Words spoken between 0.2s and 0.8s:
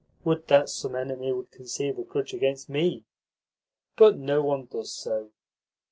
Would that